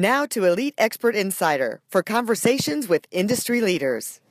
Now 0.00 0.24
to 0.30 0.46
Elite 0.46 0.72
Expert 0.78 1.14
Insider 1.14 1.82
for 1.90 2.02
conversations 2.02 2.88
with 2.88 3.06
industry 3.10 3.60
leaders. 3.60 4.22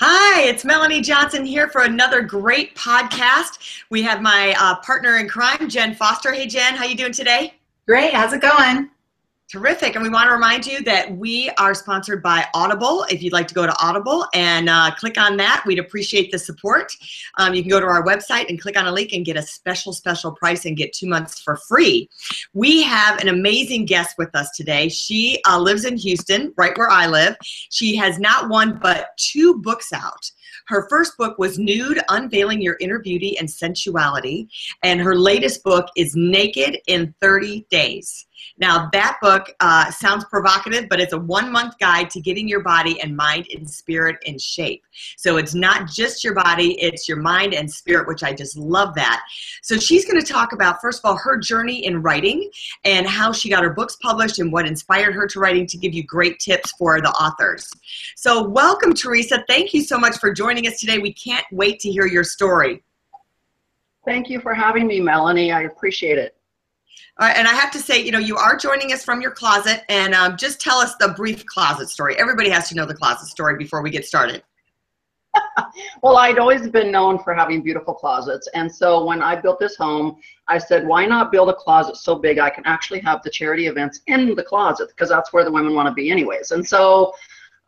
Hi, 0.00 0.42
it's 0.42 0.64
Melanie 0.64 1.00
Johnson 1.00 1.44
here 1.44 1.68
for 1.68 1.82
another 1.82 2.20
great 2.20 2.74
podcast. 2.74 3.84
We 3.88 4.02
have 4.02 4.22
my 4.22 4.56
uh, 4.58 4.80
partner 4.80 5.18
in 5.18 5.28
crime, 5.28 5.68
Jen 5.68 5.94
Foster. 5.94 6.32
Hey, 6.32 6.48
Jen, 6.48 6.74
how 6.74 6.84
you 6.84 6.96
doing 6.96 7.12
today? 7.12 7.54
Great. 7.86 8.12
How's 8.12 8.32
it 8.32 8.40
going? 8.42 8.90
Terrific. 9.50 9.96
And 9.96 10.04
we 10.04 10.10
want 10.10 10.28
to 10.28 10.32
remind 10.32 10.64
you 10.64 10.80
that 10.84 11.10
we 11.16 11.50
are 11.58 11.74
sponsored 11.74 12.22
by 12.22 12.46
Audible. 12.54 13.04
If 13.10 13.20
you'd 13.20 13.32
like 13.32 13.48
to 13.48 13.54
go 13.54 13.66
to 13.66 13.74
Audible 13.84 14.24
and 14.32 14.68
uh, 14.68 14.92
click 14.94 15.18
on 15.18 15.36
that, 15.38 15.64
we'd 15.66 15.80
appreciate 15.80 16.30
the 16.30 16.38
support. 16.38 16.92
Um, 17.36 17.52
you 17.52 17.62
can 17.62 17.68
go 17.68 17.80
to 17.80 17.86
our 17.86 18.04
website 18.04 18.48
and 18.48 18.60
click 18.60 18.78
on 18.78 18.86
a 18.86 18.92
link 18.92 19.12
and 19.12 19.24
get 19.24 19.36
a 19.36 19.42
special, 19.42 19.92
special 19.92 20.30
price 20.30 20.66
and 20.66 20.76
get 20.76 20.92
two 20.92 21.08
months 21.08 21.40
for 21.40 21.56
free. 21.56 22.08
We 22.54 22.84
have 22.84 23.20
an 23.20 23.26
amazing 23.26 23.86
guest 23.86 24.14
with 24.18 24.32
us 24.36 24.52
today. 24.52 24.88
She 24.88 25.42
uh, 25.48 25.58
lives 25.58 25.84
in 25.84 25.96
Houston, 25.96 26.54
right 26.56 26.78
where 26.78 26.88
I 26.88 27.08
live. 27.08 27.34
She 27.42 27.96
has 27.96 28.20
not 28.20 28.50
one 28.50 28.78
but 28.80 29.08
two 29.16 29.58
books 29.58 29.92
out. 29.92 30.30
Her 30.66 30.88
first 30.88 31.16
book 31.16 31.38
was 31.38 31.58
Nude 31.58 32.00
Unveiling 32.08 32.60
Your 32.60 32.76
Inner 32.80 32.98
Beauty 32.98 33.38
and 33.38 33.48
Sensuality, 33.48 34.48
and 34.82 35.00
her 35.00 35.14
latest 35.14 35.62
book 35.64 35.86
is 35.96 36.14
Naked 36.16 36.78
in 36.86 37.14
30 37.20 37.66
Days. 37.70 38.26
Now, 38.58 38.88
that 38.92 39.18
book 39.22 39.54
uh, 39.60 39.90
sounds 39.90 40.24
provocative, 40.24 40.88
but 40.88 41.00
it's 41.00 41.12
a 41.12 41.18
one 41.18 41.50
month 41.50 41.78
guide 41.78 42.10
to 42.10 42.20
getting 42.20 42.48
your 42.48 42.62
body 42.62 43.00
and 43.00 43.16
mind 43.16 43.46
and 43.54 43.68
spirit 43.68 44.16
in 44.24 44.38
shape. 44.38 44.82
So 45.16 45.36
it's 45.36 45.54
not 45.54 45.88
just 45.88 46.24
your 46.24 46.34
body, 46.34 46.80
it's 46.80 47.08
your 47.08 47.18
mind 47.18 47.54
and 47.54 47.70
spirit, 47.70 48.06
which 48.06 48.22
I 48.22 48.32
just 48.32 48.56
love 48.56 48.94
that. 48.94 49.22
So 49.62 49.78
she's 49.78 50.04
going 50.04 50.20
to 50.20 50.26
talk 50.26 50.52
about, 50.52 50.80
first 50.80 51.00
of 51.00 51.08
all, 51.08 51.16
her 51.16 51.38
journey 51.38 51.84
in 51.84 52.02
writing 52.02 52.50
and 52.84 53.06
how 53.06 53.32
she 53.32 53.48
got 53.48 53.62
her 53.62 53.70
books 53.70 53.96
published 53.96 54.38
and 54.38 54.52
what 54.52 54.66
inspired 54.66 55.14
her 55.14 55.26
to 55.28 55.40
writing 55.40 55.66
to 55.66 55.78
give 55.78 55.94
you 55.94 56.04
great 56.04 56.38
tips 56.38 56.72
for 56.78 57.00
the 57.00 57.10
authors. 57.10 57.68
So, 58.16 58.48
welcome, 58.48 58.94
Teresa. 58.94 59.44
Thank 59.48 59.74
you 59.74 59.82
so 59.82 59.98
much 59.98 60.18
for 60.18 60.32
joining 60.40 60.66
us 60.66 60.80
today. 60.80 60.96
We 60.96 61.12
can't 61.12 61.44
wait 61.52 61.80
to 61.80 61.90
hear 61.90 62.06
your 62.06 62.24
story. 62.24 62.82
Thank 64.06 64.30
you 64.30 64.40
for 64.40 64.54
having 64.54 64.86
me, 64.86 64.98
Melanie. 64.98 65.52
I 65.52 65.64
appreciate 65.64 66.16
it. 66.16 66.34
Uh, 67.18 67.30
and 67.36 67.46
I 67.46 67.52
have 67.52 67.70
to 67.72 67.78
say, 67.78 68.02
you 68.02 68.10
know, 68.10 68.18
you 68.18 68.38
are 68.38 68.56
joining 68.56 68.94
us 68.94 69.04
from 69.04 69.20
your 69.20 69.32
closet, 69.32 69.82
and 69.90 70.14
um, 70.14 70.38
just 70.38 70.58
tell 70.58 70.78
us 70.78 70.94
the 70.96 71.08
brief 71.08 71.44
closet 71.44 71.90
story. 71.90 72.16
Everybody 72.18 72.48
has 72.48 72.70
to 72.70 72.74
know 72.74 72.86
the 72.86 72.94
closet 72.94 73.26
story 73.26 73.58
before 73.58 73.82
we 73.82 73.90
get 73.90 74.06
started. 74.06 74.42
well, 76.02 76.16
I'd 76.16 76.38
always 76.38 76.70
been 76.70 76.90
known 76.90 77.22
for 77.22 77.34
having 77.34 77.60
beautiful 77.60 77.92
closets, 77.92 78.48
and 78.54 78.74
so 78.74 79.04
when 79.04 79.20
I 79.20 79.38
built 79.38 79.60
this 79.60 79.76
home, 79.76 80.16
I 80.48 80.56
said, 80.56 80.86
why 80.86 81.04
not 81.04 81.30
build 81.30 81.50
a 81.50 81.54
closet 81.54 81.96
so 81.98 82.14
big 82.14 82.38
I 82.38 82.48
can 82.48 82.64
actually 82.64 83.00
have 83.00 83.22
the 83.22 83.30
charity 83.30 83.66
events 83.66 84.00
in 84.06 84.34
the 84.34 84.42
closet 84.42 84.88
because 84.88 85.10
that's 85.10 85.34
where 85.34 85.44
the 85.44 85.52
women 85.52 85.74
want 85.74 85.88
to 85.88 85.92
be, 85.92 86.10
anyways. 86.10 86.52
And 86.52 86.66
so 86.66 87.12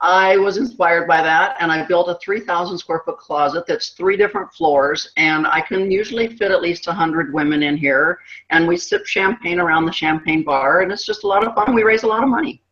I 0.02 0.36
was 0.36 0.56
inspired 0.56 1.06
by 1.06 1.22
that 1.22 1.56
and 1.60 1.70
I 1.70 1.84
built 1.84 2.08
a 2.08 2.18
3,000 2.20 2.76
square 2.76 3.02
foot 3.04 3.18
closet 3.18 3.64
that's 3.68 3.90
three 3.90 4.16
different 4.16 4.52
floors 4.52 5.12
and 5.16 5.46
I 5.46 5.60
can 5.60 5.92
usually 5.92 6.26
fit 6.26 6.50
at 6.50 6.60
least 6.60 6.88
100 6.88 7.32
women 7.32 7.62
in 7.62 7.76
here 7.76 8.18
and 8.50 8.66
we 8.66 8.76
sip 8.76 9.06
champagne 9.06 9.60
around 9.60 9.84
the 9.84 9.92
champagne 9.92 10.42
bar 10.42 10.80
and 10.80 10.90
it's 10.90 11.06
just 11.06 11.22
a 11.22 11.28
lot 11.28 11.46
of 11.46 11.54
fun. 11.54 11.72
We 11.72 11.84
raise 11.84 12.02
a 12.02 12.08
lot 12.08 12.24
of 12.24 12.28
money. 12.28 12.64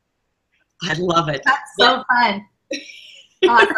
I 0.83 0.95
love 0.95 1.29
it. 1.29 1.43
That's 1.45 1.71
so 1.79 2.03
fun. 2.11 2.47
awesome. 3.49 3.77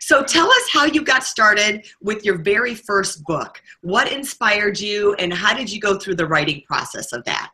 So 0.00 0.22
tell 0.22 0.46
us 0.46 0.68
how 0.72 0.84
you 0.84 1.02
got 1.02 1.24
started 1.24 1.86
with 2.00 2.24
your 2.24 2.38
very 2.38 2.76
first 2.76 3.24
book. 3.24 3.60
What 3.80 4.12
inspired 4.12 4.78
you 4.78 5.14
and 5.14 5.32
how 5.32 5.54
did 5.54 5.72
you 5.72 5.80
go 5.80 5.98
through 5.98 6.16
the 6.16 6.26
writing 6.26 6.62
process 6.68 7.12
of 7.12 7.24
that? 7.24 7.50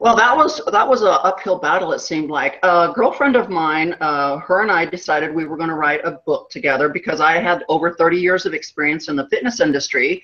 Well, 0.00 0.14
that 0.14 0.36
was 0.36 0.60
that 0.70 0.88
was 0.88 1.02
a 1.02 1.10
uphill 1.10 1.58
battle. 1.58 1.92
It 1.92 1.98
seemed 1.98 2.30
like 2.30 2.60
a 2.62 2.92
girlfriend 2.94 3.34
of 3.34 3.50
mine, 3.50 3.96
uh, 4.00 4.38
her 4.38 4.62
and 4.62 4.70
I 4.70 4.84
decided 4.84 5.34
we 5.34 5.44
were 5.44 5.56
going 5.56 5.70
to 5.70 5.74
write 5.74 6.00
a 6.04 6.12
book 6.24 6.50
together 6.50 6.88
because 6.88 7.20
I 7.20 7.40
had 7.40 7.64
over 7.68 7.92
30 7.92 8.16
years 8.16 8.46
of 8.46 8.54
experience 8.54 9.08
in 9.08 9.16
the 9.16 9.26
fitness 9.26 9.60
industry, 9.60 10.22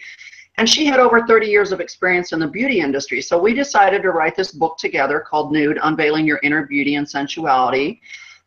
and 0.59 0.69
she 0.69 0.87
had 0.87 1.01
over 1.01 1.27
30 1.27 1.49
years 1.49 1.73
of 1.73 1.81
experience 1.81 2.33
in 2.33 2.39
the 2.39 2.47
beauty 2.47 2.79
industry. 2.79 3.21
So 3.21 3.37
we 3.37 3.53
decided 3.53 4.03
to 4.03 4.13
write 4.13 4.37
this 4.37 4.53
book 4.53 4.79
together 4.79 5.19
called 5.19 5.51
Nude: 5.51 5.81
Unveiling 5.83 6.25
Your 6.25 6.39
Inner 6.45 6.67
Beauty 6.67 6.95
and 6.95 7.07
Sensuality, 7.07 8.01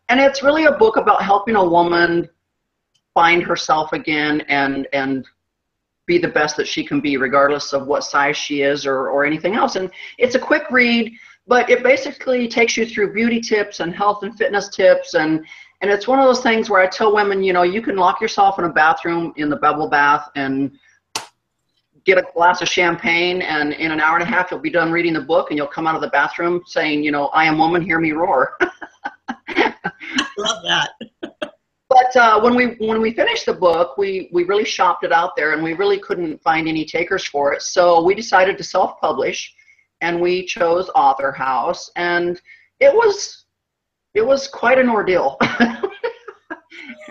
and 0.07 0.21
it's 0.21 0.43
really 0.43 0.63
a 0.63 0.71
book 0.71 0.95
about 0.95 1.21
helping 1.21 1.57
a 1.57 1.69
woman 1.69 2.29
find 3.13 3.43
herself 3.43 3.91
again 3.91 4.45
and 4.47 4.87
and 4.93 5.25
be 6.07 6.17
the 6.17 6.27
best 6.27 6.57
that 6.57 6.67
she 6.67 6.83
can 6.83 6.99
be, 6.99 7.17
regardless 7.17 7.73
of 7.73 7.85
what 7.85 8.03
size 8.03 8.35
she 8.35 8.61
is 8.63 8.85
or, 8.85 9.09
or 9.09 9.25
anything 9.25 9.53
else. 9.53 9.75
And 9.75 9.91
it's 10.17 10.35
a 10.35 10.39
quick 10.39 10.63
read, 10.71 11.13
but 11.45 11.69
it 11.69 11.83
basically 11.83 12.47
takes 12.47 12.75
you 12.75 12.85
through 12.85 13.13
beauty 13.13 13.39
tips 13.39 13.81
and 13.81 13.93
health 13.93 14.23
and 14.23 14.35
fitness 14.35 14.69
tips. 14.69 15.13
And, 15.13 15.45
and 15.81 15.91
it's 15.91 16.07
one 16.07 16.17
of 16.17 16.25
those 16.25 16.41
things 16.41 16.69
where 16.69 16.81
I 16.81 16.87
tell 16.87 17.13
women, 17.13 17.43
you 17.43 17.53
know, 17.53 17.63
you 17.63 17.81
can 17.81 17.97
lock 17.97 18.21
yourself 18.21 18.57
in 18.57 18.65
a 18.65 18.69
bathroom 18.69 19.33
in 19.35 19.49
the 19.49 19.57
bubble 19.57 19.89
bath 19.89 20.29
and 20.35 20.71
get 22.05 22.17
a 22.17 22.23
glass 22.33 22.61
of 22.61 22.69
champagne 22.69 23.41
and 23.41 23.73
in 23.73 23.91
an 23.91 23.99
hour 23.99 24.15
and 24.15 24.23
a 24.23 24.25
half 24.25 24.49
you'll 24.49 24.61
be 24.61 24.69
done 24.69 24.93
reading 24.93 25.11
the 25.11 25.19
book 25.19 25.51
and 25.51 25.57
you'll 25.57 25.67
come 25.67 25.85
out 25.85 25.93
of 25.93 25.99
the 25.99 26.07
bathroom 26.07 26.61
saying 26.65 27.03
you 27.03 27.11
know 27.11 27.27
i 27.27 27.43
am 27.43 27.57
woman 27.57 27.81
hear 27.81 27.99
me 27.99 28.13
roar 28.13 28.57
love 30.37 30.63
that 30.63 30.91
but 31.89 32.15
uh, 32.15 32.39
when 32.41 32.55
we 32.55 32.75
when 32.85 33.01
we 33.01 33.13
finished 33.13 33.45
the 33.45 33.53
book, 33.53 33.97
we 33.97 34.29
we 34.33 34.43
really 34.43 34.65
shopped 34.65 35.03
it 35.03 35.13
out 35.13 35.35
there, 35.35 35.53
and 35.53 35.63
we 35.63 35.73
really 35.73 35.99
couldn't 35.99 36.41
find 36.41 36.67
any 36.67 36.85
takers 36.85 37.25
for 37.25 37.53
it. 37.53 37.61
So 37.61 38.03
we 38.03 38.13
decided 38.13 38.57
to 38.57 38.63
self-publish, 38.63 39.53
and 40.01 40.19
we 40.19 40.45
chose 40.45 40.89
Author 40.95 41.31
House, 41.31 41.89
and 41.95 42.41
it 42.79 42.93
was 42.93 43.45
it 44.13 44.25
was 44.25 44.47
quite 44.47 44.79
an 44.79 44.89
ordeal. 44.89 45.37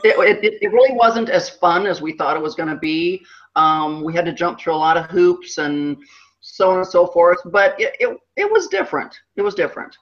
it, 0.05 0.45
it, 0.45 0.59
it 0.61 0.73
really 0.73 0.95
wasn't 0.95 1.31
as 1.31 1.49
fun 1.49 1.87
as 1.87 2.03
we 2.03 2.13
thought 2.13 2.37
it 2.37 2.43
was 2.43 2.55
going 2.55 2.69
to 2.69 2.79
be. 2.79 3.25
Um, 3.55 4.03
we 4.03 4.13
had 4.13 4.25
to 4.27 4.33
jump 4.33 4.61
through 4.61 4.75
a 4.75 4.77
lot 4.77 4.97
of 4.97 5.07
hoops 5.07 5.59
and 5.59 5.97
so 6.41 6.71
on 6.71 6.79
and 6.79 6.87
so 6.87 7.07
forth, 7.07 7.39
but 7.47 7.81
it, 7.81 7.97
it, 7.99 8.17
it 8.37 8.51
was 8.51 8.69
different. 8.69 9.19
It 9.37 9.43
was 9.43 9.55
different. 9.55 9.97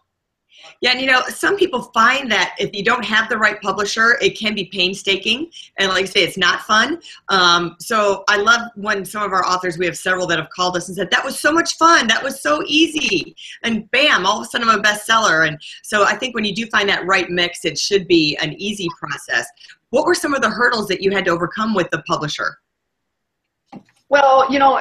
Yeah, 0.80 0.92
and 0.92 1.00
you 1.00 1.06
know, 1.06 1.22
some 1.28 1.56
people 1.56 1.82
find 1.94 2.30
that 2.30 2.54
if 2.58 2.74
you 2.74 2.82
don't 2.82 3.04
have 3.04 3.28
the 3.28 3.36
right 3.36 3.60
publisher, 3.60 4.18
it 4.20 4.38
can 4.38 4.54
be 4.54 4.66
painstaking. 4.66 5.50
And 5.78 5.88
like 5.90 6.04
I 6.04 6.06
say, 6.06 6.22
it's 6.22 6.38
not 6.38 6.60
fun. 6.62 7.00
Um, 7.28 7.76
so 7.80 8.24
I 8.28 8.36
love 8.36 8.60
when 8.74 9.04
some 9.04 9.22
of 9.22 9.32
our 9.32 9.44
authors, 9.44 9.78
we 9.78 9.86
have 9.86 9.96
several 9.96 10.26
that 10.28 10.38
have 10.38 10.50
called 10.50 10.76
us 10.76 10.88
and 10.88 10.96
said, 10.96 11.10
that 11.10 11.24
was 11.24 11.38
so 11.38 11.52
much 11.52 11.76
fun. 11.76 12.06
That 12.06 12.22
was 12.22 12.40
so 12.40 12.62
easy. 12.66 13.36
And 13.62 13.90
bam, 13.90 14.26
all 14.26 14.40
of 14.40 14.46
a 14.46 14.50
sudden 14.50 14.68
I'm 14.68 14.80
a 14.80 14.82
bestseller. 14.82 15.46
And 15.46 15.58
so 15.82 16.04
I 16.04 16.16
think 16.16 16.34
when 16.34 16.44
you 16.44 16.54
do 16.54 16.66
find 16.66 16.88
that 16.88 17.06
right 17.06 17.28
mix, 17.30 17.64
it 17.64 17.78
should 17.78 18.06
be 18.08 18.36
an 18.40 18.54
easy 18.54 18.88
process. 18.98 19.46
What 19.90 20.06
were 20.06 20.14
some 20.14 20.34
of 20.34 20.42
the 20.42 20.50
hurdles 20.50 20.88
that 20.88 21.02
you 21.02 21.10
had 21.10 21.24
to 21.26 21.30
overcome 21.30 21.74
with 21.74 21.88
the 21.90 22.02
publisher? 22.02 22.58
Well, 24.08 24.50
you 24.52 24.58
know, 24.58 24.80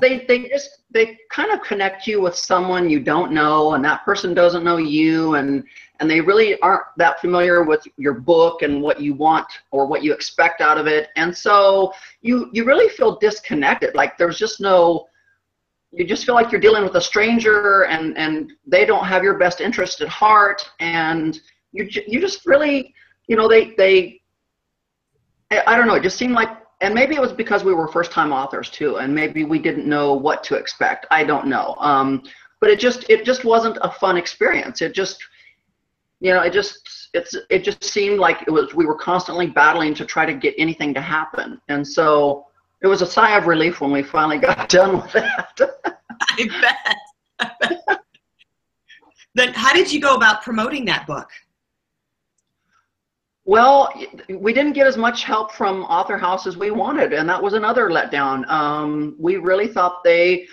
they 0.00 0.24
they 0.26 0.48
just 0.48 0.82
they 0.90 1.18
kind 1.30 1.50
of 1.50 1.62
connect 1.62 2.06
you 2.06 2.20
with 2.20 2.34
someone 2.34 2.88
you 2.88 2.98
don't 2.98 3.32
know 3.32 3.74
and 3.74 3.84
that 3.84 4.04
person 4.04 4.32
doesn't 4.32 4.64
know 4.64 4.78
you 4.78 5.34
and 5.34 5.64
and 6.02 6.10
they 6.10 6.20
really 6.20 6.60
aren't 6.62 6.82
that 6.96 7.20
familiar 7.20 7.62
with 7.62 7.86
your 7.96 8.14
book 8.14 8.62
and 8.62 8.82
what 8.82 9.00
you 9.00 9.14
want 9.14 9.46
or 9.70 9.86
what 9.86 10.02
you 10.02 10.12
expect 10.12 10.60
out 10.60 10.76
of 10.76 10.88
it. 10.88 11.10
And 11.14 11.34
so 11.34 11.92
you 12.22 12.50
you 12.52 12.64
really 12.64 12.88
feel 12.88 13.20
disconnected. 13.20 13.94
Like 13.94 14.18
there's 14.18 14.36
just 14.36 14.60
no 14.60 15.06
you 15.92 16.04
just 16.04 16.24
feel 16.26 16.34
like 16.34 16.50
you're 16.50 16.60
dealing 16.60 16.82
with 16.82 16.96
a 16.96 17.00
stranger 17.00 17.84
and 17.84 18.18
and 18.18 18.52
they 18.66 18.84
don't 18.84 19.04
have 19.04 19.22
your 19.22 19.38
best 19.38 19.60
interest 19.60 20.00
at 20.00 20.08
heart 20.08 20.68
and 20.80 21.38
you 21.70 21.88
you 22.08 22.20
just 22.20 22.46
really 22.46 22.92
you 23.28 23.36
know 23.36 23.46
they 23.46 23.72
they 23.76 24.20
I, 25.52 25.76
don't 25.76 25.86
know 25.86 25.94
it 25.94 26.02
just 26.02 26.16
seemed 26.16 26.32
like 26.32 26.48
and 26.82 26.92
maybe 26.94 27.14
it 27.14 27.20
was 27.20 27.32
because 27.32 27.64
we 27.64 27.72
were 27.72 27.88
first 27.88 28.10
time 28.10 28.32
authors 28.32 28.68
too 28.68 28.96
and 28.96 29.14
maybe 29.14 29.44
we 29.44 29.58
didn't 29.58 29.86
know 29.86 30.12
what 30.12 30.44
to 30.44 30.56
expect. 30.56 31.06
I 31.10 31.24
don't 31.24 31.46
know. 31.46 31.76
Um, 31.78 32.22
but 32.60 32.70
it 32.70 32.78
just 32.78 33.08
it 33.08 33.24
just 33.24 33.44
wasn't 33.44 33.78
a 33.82 33.90
fun 33.90 34.16
experience. 34.16 34.82
It 34.82 34.94
just 34.94 35.18
you 36.20 36.32
know 36.32 36.42
it 36.42 36.52
just 36.52 37.08
it's 37.14 37.34
it 37.50 37.64
just 37.64 37.82
seemed 37.82 38.18
like 38.18 38.42
it 38.46 38.50
was 38.50 38.74
we 38.74 38.86
were 38.86 38.94
constantly 38.94 39.46
battling 39.46 39.94
to 39.94 40.04
try 40.04 40.24
to 40.26 40.34
get 40.34 40.54
anything 40.58 40.92
to 40.94 41.00
happen. 41.00 41.60
And 41.68 41.86
so 41.86 42.46
it 42.82 42.86
was 42.86 43.02
a 43.02 43.06
sigh 43.06 43.36
of 43.36 43.46
relief 43.46 43.80
when 43.80 43.90
we 43.90 44.02
finally 44.02 44.38
got 44.48 44.68
done 44.68 45.00
with 45.02 45.12
that. 45.12 45.58
I 46.20 46.48
bet, 46.60 46.96
I 47.40 47.50
bet. 47.60 48.00
Then, 49.34 49.54
how 49.54 49.72
did 49.72 49.90
you 49.90 50.00
go 50.00 50.14
about 50.14 50.42
promoting 50.42 50.84
that 50.86 51.06
book? 51.06 51.28
Well, 53.44 53.92
we 54.28 54.52
didn't 54.52 54.74
get 54.74 54.86
as 54.86 54.96
much 54.96 55.24
help 55.24 55.52
from 55.52 55.82
Author 55.84 56.16
House 56.16 56.46
as 56.46 56.56
we 56.56 56.70
wanted, 56.70 57.12
and 57.12 57.28
that 57.28 57.42
was 57.42 57.54
another 57.54 57.90
letdown. 57.90 58.48
Um, 58.48 59.16
we 59.18 59.36
really 59.36 59.66
thought 59.66 60.04
they, 60.04 60.46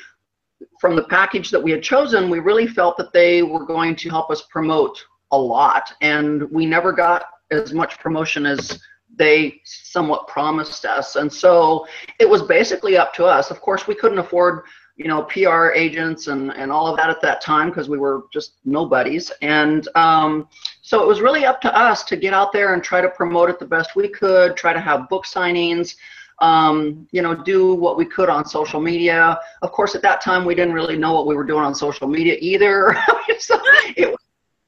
from 0.81 0.95
the 0.95 1.03
package 1.03 1.51
that 1.51 1.61
we 1.61 1.69
had 1.69 1.83
chosen, 1.83 2.31
we 2.31 2.39
really 2.39 2.65
felt 2.65 2.97
that 2.97 3.13
they 3.13 3.43
were 3.43 3.63
going 3.63 3.95
to 3.97 4.09
help 4.09 4.31
us 4.31 4.41
promote 4.49 4.97
a 5.31 5.37
lot, 5.37 5.93
and 6.01 6.49
we 6.49 6.65
never 6.65 6.91
got 6.91 7.25
as 7.51 7.73
much 7.73 7.99
promotion 7.99 8.47
as 8.47 8.79
they 9.15 9.61
somewhat 9.65 10.27
promised 10.27 10.85
us. 10.85 11.15
And 11.15 11.31
so 11.31 11.85
it 12.19 12.27
was 12.27 12.41
basically 12.41 12.97
up 12.97 13.13
to 13.15 13.25
us. 13.25 13.51
Of 13.51 13.61
course, 13.61 13.85
we 13.85 13.93
couldn't 13.93 14.19
afford 14.19 14.63
you 14.99 15.07
know, 15.07 15.23
PR 15.23 15.71
agents 15.71 16.27
and, 16.27 16.51
and 16.51 16.73
all 16.73 16.85
of 16.85 16.97
that 16.97 17.09
at 17.09 17.21
that 17.21 17.39
time 17.39 17.69
because 17.69 17.87
we 17.87 17.97
were 17.97 18.23
just 18.33 18.55
nobodies. 18.65 19.31
And 19.41 19.87
um, 19.95 20.49
so 20.81 21.01
it 21.01 21.07
was 21.07 21.21
really 21.21 21.45
up 21.45 21.61
to 21.61 21.73
us 21.75 22.03
to 22.03 22.17
get 22.17 22.33
out 22.33 22.51
there 22.51 22.73
and 22.73 22.83
try 22.83 22.99
to 22.99 23.07
promote 23.07 23.49
it 23.49 23.59
the 23.59 23.65
best 23.65 23.95
we 23.95 24.09
could, 24.09 24.57
try 24.57 24.73
to 24.73 24.79
have 24.81 25.07
book 25.07 25.25
signings, 25.25 25.95
um, 26.39 27.07
you 27.11 27.21
know, 27.21 27.33
do 27.33 27.75
what 27.75 27.95
we 27.95 28.03
could 28.03 28.27
on 28.27 28.45
social 28.45 28.81
media. 28.81 29.39
Of 29.61 29.71
course, 29.71 29.95
at 29.95 30.01
that 30.01 30.19
time, 30.19 30.43
we 30.43 30.53
didn't 30.53 30.73
really 30.73 30.97
know 30.97 31.13
what 31.13 31.27
we 31.27 31.35
were 31.35 31.45
doing 31.45 31.63
on 31.63 31.73
social 31.73 32.07
media 32.09 32.35
either. 32.41 32.93
so 33.39 33.57
it, 33.95 34.13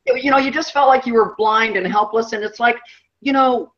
it, 0.06 0.24
you 0.24 0.32
know, 0.32 0.38
you 0.38 0.50
just 0.50 0.72
felt 0.72 0.88
like 0.88 1.06
you 1.06 1.14
were 1.14 1.36
blind 1.36 1.76
and 1.76 1.86
helpless. 1.86 2.32
And 2.32 2.42
it's 2.42 2.60
like, 2.62 2.78
you 3.20 3.34
know, 3.34 3.74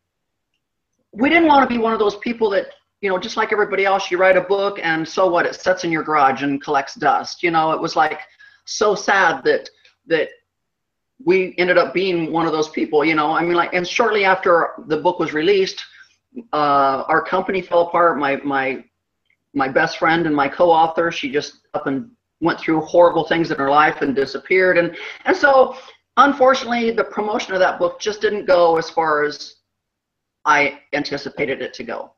we 1.13 1.29
didn't 1.29 1.47
want 1.47 1.67
to 1.67 1.75
be 1.75 1.81
one 1.81 1.93
of 1.93 1.99
those 1.99 2.17
people 2.17 2.51
that 2.51 2.67
you 3.03 3.09
know, 3.09 3.17
just 3.19 3.35
like 3.35 3.51
everybody 3.51 3.83
else, 3.83 4.09
you 4.09 4.17
write 4.17 4.37
a 4.37 4.41
book 4.41 4.79
and 4.81 5.05
so 5.05 5.27
what? 5.27 5.45
It 5.45 5.55
sits 5.55 5.83
in 5.83 5.91
your 5.91 6.03
garage 6.03 6.41
and 6.41 6.63
collects 6.63 6.95
dust. 6.95 7.43
You 7.43 7.51
know, 7.51 7.73
it 7.73 7.81
was 7.81 7.97
like 7.97 8.21
so 8.63 8.95
sad 8.95 9.43
that 9.43 9.69
that 10.07 10.29
we 11.25 11.53
ended 11.57 11.77
up 11.77 11.93
being 11.93 12.31
one 12.31 12.45
of 12.45 12.53
those 12.53 12.69
people. 12.69 13.03
You 13.03 13.15
know, 13.15 13.31
I 13.31 13.43
mean, 13.43 13.55
like, 13.55 13.73
and 13.73 13.85
shortly 13.85 14.23
after 14.23 14.69
the 14.87 14.95
book 14.95 15.19
was 15.19 15.33
released, 15.33 15.83
uh, 16.53 17.03
our 17.09 17.21
company 17.21 17.61
fell 17.61 17.81
apart. 17.87 18.17
My 18.17 18.37
my 18.37 18.85
my 19.53 19.67
best 19.67 19.97
friend 19.97 20.25
and 20.25 20.33
my 20.33 20.47
co-author, 20.47 21.11
she 21.11 21.29
just 21.29 21.67
up 21.73 21.87
and 21.87 22.09
went 22.39 22.57
through 22.57 22.79
horrible 22.81 23.27
things 23.27 23.51
in 23.51 23.57
her 23.57 23.69
life 23.69 24.01
and 24.01 24.15
disappeared. 24.15 24.77
And 24.77 24.95
and 25.25 25.35
so, 25.35 25.75
unfortunately, 26.15 26.91
the 26.91 27.03
promotion 27.03 27.53
of 27.53 27.59
that 27.59 27.79
book 27.79 27.99
just 27.99 28.21
didn't 28.21 28.45
go 28.45 28.77
as 28.77 28.89
far 28.89 29.25
as 29.25 29.55
I 30.45 30.79
anticipated 30.93 31.61
it 31.61 31.73
to 31.73 31.83
go. 31.83 32.13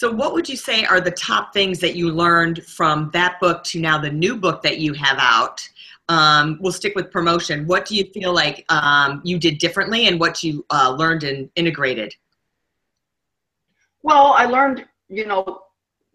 So, 0.00 0.10
what 0.10 0.32
would 0.32 0.48
you 0.48 0.56
say 0.56 0.86
are 0.86 0.98
the 0.98 1.10
top 1.10 1.52
things 1.52 1.78
that 1.80 1.94
you 1.94 2.10
learned 2.10 2.64
from 2.64 3.10
that 3.12 3.38
book 3.38 3.62
to 3.64 3.78
now 3.78 3.98
the 3.98 4.08
new 4.08 4.34
book 4.34 4.62
that 4.62 4.78
you 4.78 4.94
have 4.94 5.18
out? 5.20 5.68
Um, 6.08 6.56
we'll 6.58 6.72
stick 6.72 6.94
with 6.96 7.10
promotion. 7.10 7.66
What 7.66 7.84
do 7.84 7.94
you 7.94 8.06
feel 8.06 8.32
like 8.32 8.64
um, 8.70 9.20
you 9.24 9.38
did 9.38 9.58
differently 9.58 10.08
and 10.08 10.18
what 10.18 10.42
you 10.42 10.64
uh, 10.70 10.96
learned 10.98 11.24
and 11.24 11.50
integrated? 11.54 12.14
Well, 14.02 14.32
I 14.38 14.46
learned, 14.46 14.86
you 15.10 15.26
know, 15.26 15.64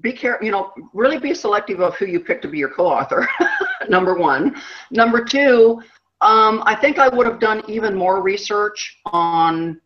be 0.01 0.13
careful, 0.13 0.43
you 0.43 0.51
know, 0.51 0.73
really 0.93 1.19
be 1.19 1.35
selective 1.35 1.79
of 1.79 1.93
who 1.93 2.07
you 2.07 2.19
pick 2.19 2.41
to 2.41 2.47
be 2.47 2.57
your 2.57 2.69
co 2.69 2.87
author, 2.87 3.29
number 3.87 4.15
one. 4.15 4.59
Number 4.89 5.23
two, 5.23 5.79
um, 6.21 6.63
I 6.65 6.73
think 6.73 6.97
I 6.97 7.07
would 7.07 7.27
have 7.27 7.39
done 7.39 7.61
even 7.67 7.93
more 7.93 8.23
research 8.23 8.97
on 9.05 9.79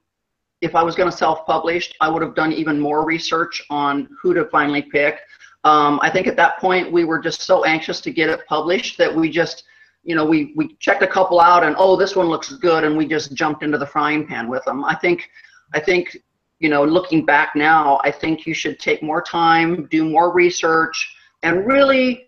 if 0.61 0.75
I 0.75 0.83
was 0.83 0.95
going 0.95 1.09
to 1.09 1.15
self-publish, 1.15 1.93
I 2.01 2.09
would 2.09 2.21
have 2.21 2.35
done 2.35 2.51
even 2.51 2.79
more 2.79 3.05
research 3.05 3.63
on 3.69 4.09
who 4.21 4.33
to 4.33 4.45
finally 4.45 4.81
pick. 4.81 5.19
Um, 5.63 5.99
I 6.01 6.09
think 6.09 6.27
at 6.27 6.35
that 6.37 6.57
point 6.59 6.91
we 6.91 7.05
were 7.05 7.19
just 7.19 7.41
so 7.41 7.63
anxious 7.63 8.01
to 8.01 8.11
get 8.11 8.29
it 8.29 8.41
published 8.47 8.97
that 8.97 9.13
we 9.13 9.29
just, 9.29 9.63
you 10.03 10.15
know, 10.15 10.25
we 10.25 10.53
we 10.55 10.75
checked 10.79 11.03
a 11.03 11.07
couple 11.07 11.39
out 11.39 11.63
and 11.63 11.75
oh, 11.77 11.95
this 11.95 12.15
one 12.15 12.27
looks 12.27 12.53
good, 12.53 12.83
and 12.83 12.97
we 12.97 13.05
just 13.05 13.33
jumped 13.33 13.63
into 13.63 13.77
the 13.77 13.85
frying 13.85 14.25
pan 14.25 14.47
with 14.47 14.63
them. 14.65 14.83
I 14.85 14.95
think, 14.95 15.29
I 15.73 15.79
think, 15.79 16.17
you 16.59 16.69
know, 16.69 16.83
looking 16.83 17.25
back 17.25 17.55
now, 17.55 17.99
I 18.03 18.11
think 18.11 18.45
you 18.45 18.53
should 18.53 18.79
take 18.79 19.03
more 19.03 19.21
time, 19.21 19.87
do 19.91 20.05
more 20.05 20.33
research, 20.33 21.15
and 21.43 21.65
really 21.65 22.27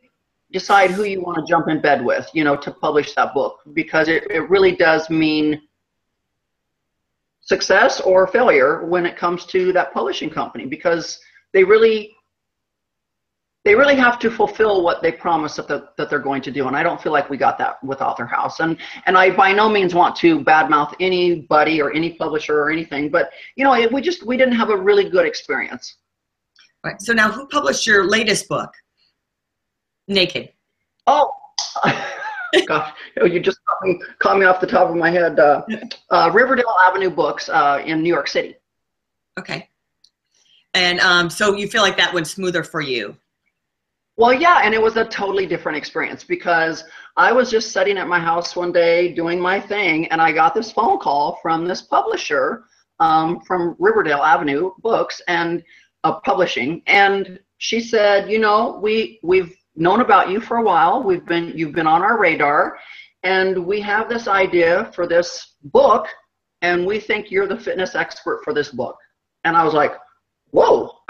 decide 0.52 0.92
who 0.92 1.04
you 1.04 1.22
want 1.22 1.38
to 1.38 1.46
jump 1.50 1.70
in 1.70 1.82
bed 1.82 2.04
with, 2.04 2.30
you 2.34 2.44
know, 2.44 2.58
to 2.58 2.72
publish 2.72 3.14
that 3.16 3.34
book 3.34 3.60
because 3.74 4.10
it, 4.10 4.30
it 4.30 4.50
really 4.50 4.76
does 4.76 5.10
mean 5.10 5.62
success 7.42 8.00
or 8.02 8.28
failure 8.28 8.86
when 8.86 9.06
it 9.06 9.18
comes 9.18 9.46
to 9.46 9.74
that 9.74 9.94
publishing 9.94 10.30
company 10.30 10.66
because 10.66 11.20
they 11.54 11.64
really 11.64 12.16
they 13.64 13.76
really 13.76 13.96
have 13.96 14.18
to 14.18 14.32
fulfill 14.32 14.84
what 14.84 15.04
they 15.04 15.12
promise 15.12 15.56
that, 15.56 15.68
the, 15.68 15.88
that 15.98 16.10
they're 16.10 16.20
going 16.20 16.42
to 16.42 16.52
do 16.52 16.68
and 16.68 16.76
i 16.76 16.84
don't 16.84 17.02
feel 17.02 17.12
like 17.12 17.30
we 17.30 17.38
got 17.38 17.58
that 17.58 17.84
with 17.84 18.02
author 18.02 18.26
house. 18.26 18.60
And 18.60 18.78
and 19.06 19.18
i 19.18 19.30
by 19.30 19.52
no 19.52 19.70
means 19.70 19.96
want 19.96 20.16
to 20.18 20.40
badmouth 20.40 20.94
anybody 21.00 21.82
or 21.82 21.92
any 21.94 22.14
publisher 22.14 22.60
or 22.60 22.72
anything 22.72 23.10
but 23.10 23.32
you 23.56 23.64
know 23.64 23.74
it, 23.74 23.92
we 23.92 24.02
just 24.02 24.26
we 24.26 24.38
didn't 24.38 24.56
have 24.56 24.70
a 24.70 24.78
really 24.78 25.10
good 25.10 25.26
experience. 25.26 25.98
Right. 26.84 27.00
So 27.00 27.14
now 27.14 27.32
who 27.32 27.48
published 27.48 27.86
your 27.86 28.06
latest 28.06 28.48
book? 28.50 28.72
Naked. 30.08 30.50
Oh 31.06 31.32
Gosh, 32.68 32.94
you 33.18 33.40
just 33.40 33.60
caught 33.66 33.88
me, 33.88 34.00
caught 34.20 34.38
me 34.38 34.46
off 34.46 34.60
the 34.60 34.68
top 34.68 34.90
of 34.90 34.96
my 34.96 35.10
head. 35.10 35.40
Uh, 35.40 35.64
uh, 36.10 36.32
Riverdale 36.34 36.74
Avenue 36.88 37.10
Books 37.10 37.50
uh, 37.50 37.82
in 37.86 38.02
New 38.02 38.10
York 38.10 38.28
City. 38.28 38.56
Okay. 39.40 39.70
And 40.74 41.00
um, 41.00 41.30
so 41.30 41.56
you 41.56 41.68
feel 41.68 41.82
like 41.82 41.98
that 41.98 42.14
went 42.14 42.28
smoother 42.28 42.64
for 42.64 42.82
you? 42.82 43.16
Well, 44.18 44.34
yeah, 44.34 44.62
and 44.64 44.74
it 44.74 44.82
was 44.82 44.98
a 44.98 45.06
totally 45.06 45.46
different 45.46 45.78
experience 45.78 46.24
because 46.24 46.84
I 47.18 47.32
was 47.32 47.50
just 47.50 47.72
sitting 47.72 47.98
at 47.98 48.08
my 48.08 48.20
house 48.20 48.56
one 48.56 48.72
day 48.72 49.14
doing 49.14 49.40
my 49.40 49.60
thing, 49.60 50.08
and 50.08 50.22
I 50.22 50.32
got 50.32 50.54
this 50.54 50.72
phone 50.72 51.00
call 51.00 51.40
from 51.42 51.66
this 51.66 51.82
publisher 51.82 52.66
um, 53.00 53.42
from 53.42 53.76
Riverdale 53.80 54.22
Avenue 54.22 54.72
Books 54.80 55.22
and 55.28 55.64
uh, 56.04 56.20
Publishing, 56.20 56.82
and 56.88 57.40
she 57.58 57.80
said, 57.80 58.30
you 58.30 58.40
know, 58.40 58.80
we 58.82 59.20
we've 59.24 59.56
known 59.76 60.02
about 60.02 60.30
you 60.30 60.42
for 60.42 60.58
a 60.58 60.64
while. 60.64 61.04
We've 61.04 61.26
been 61.26 61.54
you've 61.56 61.74
been 61.74 61.88
on 61.88 62.02
our 62.02 62.20
radar, 62.20 62.78
and 63.24 63.66
we 63.66 63.82
have 63.82 64.10
this 64.10 64.28
idea 64.28 64.92
for 64.94 65.08
this 65.08 65.56
book, 65.64 66.08
and 66.62 66.86
we 66.86 67.00
think 67.00 67.32
you're 67.32 67.48
the 67.48 67.60
fitness 67.60 67.96
expert 67.96 68.42
for 68.44 68.54
this 68.54 68.70
book. 68.70 68.98
And 69.44 69.56
I 69.56 69.64
was 69.64 69.74
like, 69.74 69.94
whoa. 70.52 70.92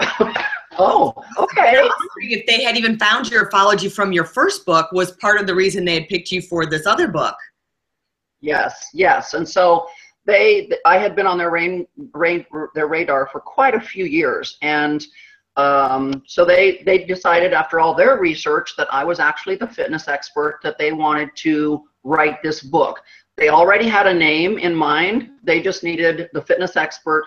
oh, 0.78 1.14
okay. 1.38 1.88
If 2.20 2.46
they 2.46 2.62
had 2.62 2.76
even 2.76 2.98
found 2.98 3.30
you 3.30 3.38
or 3.38 3.50
followed 3.50 3.82
you 3.82 3.90
from 3.90 4.12
your 4.12 4.24
first 4.24 4.64
book, 4.64 4.90
was 4.92 5.12
part 5.12 5.40
of 5.40 5.46
the 5.46 5.54
reason 5.54 5.84
they 5.84 5.94
had 5.94 6.08
picked 6.08 6.32
you 6.32 6.40
for 6.40 6.66
this 6.66 6.86
other 6.86 7.08
book. 7.08 7.36
Yes, 8.40 8.88
yes. 8.92 9.34
And 9.34 9.48
so 9.48 9.86
they, 10.24 10.70
I 10.84 10.98
had 10.98 11.14
been 11.14 11.26
on 11.26 11.38
their 11.38 11.50
rain, 11.50 11.86
rain, 12.12 12.44
their 12.74 12.88
radar 12.88 13.28
for 13.30 13.40
quite 13.40 13.74
a 13.74 13.80
few 13.80 14.04
years, 14.04 14.58
and 14.62 15.04
um, 15.56 16.22
so 16.26 16.44
they 16.44 16.82
they 16.86 17.04
decided 17.04 17.52
after 17.52 17.78
all 17.78 17.94
their 17.94 18.18
research 18.18 18.74
that 18.76 18.92
I 18.92 19.04
was 19.04 19.20
actually 19.20 19.56
the 19.56 19.66
fitness 19.66 20.08
expert 20.08 20.60
that 20.62 20.78
they 20.78 20.92
wanted 20.92 21.30
to 21.36 21.84
write 22.04 22.42
this 22.42 22.62
book. 22.62 23.00
They 23.36 23.48
already 23.48 23.88
had 23.88 24.06
a 24.06 24.14
name 24.14 24.58
in 24.58 24.74
mind. 24.74 25.30
They 25.42 25.60
just 25.60 25.82
needed 25.82 26.30
the 26.32 26.42
fitness 26.42 26.76
expert 26.76 27.24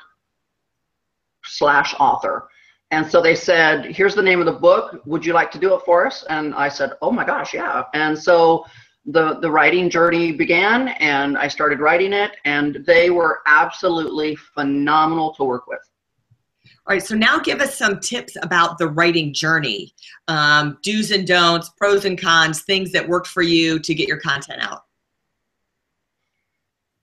slash 1.43 1.93
author. 1.99 2.47
And 2.91 3.05
so 3.05 3.21
they 3.21 3.35
said, 3.35 3.85
here's 3.85 4.15
the 4.15 4.21
name 4.21 4.39
of 4.39 4.45
the 4.45 4.53
book. 4.53 5.01
Would 5.05 5.25
you 5.25 5.33
like 5.33 5.51
to 5.51 5.59
do 5.59 5.73
it 5.73 5.81
for 5.85 6.05
us? 6.05 6.23
And 6.29 6.53
I 6.53 6.69
said, 6.69 6.93
oh 7.01 7.11
my 7.11 7.25
gosh, 7.25 7.53
yeah. 7.53 7.83
And 7.93 8.17
so 8.17 8.65
the, 9.05 9.39
the 9.39 9.49
writing 9.49 9.89
journey 9.89 10.31
began 10.31 10.89
and 10.99 11.37
I 11.37 11.47
started 11.47 11.79
writing 11.79 12.13
it 12.13 12.31
and 12.45 12.83
they 12.85 13.09
were 13.09 13.41
absolutely 13.47 14.35
phenomenal 14.35 15.33
to 15.35 15.43
work 15.43 15.67
with. 15.67 15.79
All 16.87 16.93
right, 16.95 17.03
so 17.03 17.15
now 17.15 17.39
give 17.39 17.61
us 17.61 17.75
some 17.75 17.99
tips 17.99 18.37
about 18.43 18.77
the 18.77 18.87
writing 18.87 19.33
journey 19.33 19.93
um, 20.27 20.77
do's 20.83 21.09
and 21.09 21.25
don'ts, 21.25 21.69
pros 21.77 22.05
and 22.05 22.19
cons, 22.19 22.61
things 22.61 22.91
that 22.91 23.07
worked 23.07 23.27
for 23.27 23.41
you 23.41 23.79
to 23.79 23.95
get 23.95 24.07
your 24.07 24.19
content 24.19 24.61
out. 24.61 24.83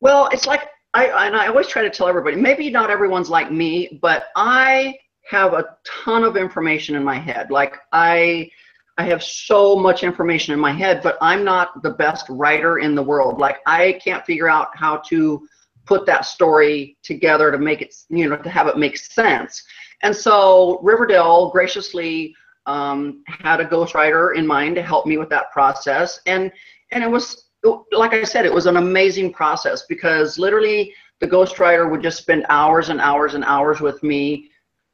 Well, 0.00 0.28
it's 0.32 0.46
like 0.46 0.68
I 0.94 1.26
and 1.26 1.36
I 1.36 1.48
always 1.48 1.66
try 1.66 1.82
to 1.82 1.90
tell 1.90 2.08
everybody. 2.08 2.36
Maybe 2.36 2.70
not 2.70 2.90
everyone's 2.90 3.30
like 3.30 3.50
me, 3.50 3.98
but 4.02 4.26
I 4.36 4.98
have 5.24 5.54
a 5.54 5.76
ton 5.84 6.24
of 6.24 6.36
information 6.36 6.94
in 6.94 7.02
my 7.02 7.18
head. 7.18 7.50
Like 7.50 7.76
I, 7.92 8.50
I 8.98 9.04
have 9.06 9.22
so 9.22 9.76
much 9.76 10.02
information 10.02 10.52
in 10.52 10.60
my 10.60 10.72
head, 10.72 11.02
but 11.02 11.16
I'm 11.20 11.44
not 11.44 11.82
the 11.82 11.90
best 11.90 12.26
writer 12.28 12.78
in 12.78 12.94
the 12.94 13.02
world. 13.02 13.38
Like 13.38 13.58
I 13.66 13.98
can't 14.04 14.24
figure 14.26 14.48
out 14.48 14.76
how 14.76 14.98
to 15.08 15.46
put 15.86 16.06
that 16.06 16.24
story 16.24 16.96
together 17.02 17.50
to 17.50 17.58
make 17.58 17.82
it, 17.82 17.94
you 18.08 18.28
know, 18.28 18.36
to 18.36 18.48
have 18.48 18.68
it 18.68 18.78
make 18.78 18.96
sense. 18.96 19.62
And 20.02 20.14
so 20.14 20.80
Riverdale 20.82 21.50
graciously 21.50 22.34
um, 22.66 23.22
had 23.26 23.60
a 23.60 23.64
ghostwriter 23.64 24.36
in 24.36 24.46
mind 24.46 24.76
to 24.76 24.82
help 24.82 25.06
me 25.06 25.18
with 25.18 25.28
that 25.30 25.50
process. 25.52 26.20
And, 26.26 26.52
and 26.92 27.02
it 27.02 27.10
was, 27.10 27.48
like 27.90 28.14
I 28.14 28.24
said, 28.24 28.44
it 28.44 28.52
was 28.52 28.66
an 28.66 28.76
amazing 28.76 29.32
process 29.32 29.84
because 29.88 30.38
literally 30.38 30.94
the 31.20 31.28
ghostwriter 31.28 31.90
would 31.90 32.02
just 32.02 32.18
spend 32.18 32.44
hours 32.48 32.88
and 32.88 33.00
hours 33.00 33.34
and 33.34 33.44
hours 33.44 33.80
with 33.80 34.02
me 34.02 34.50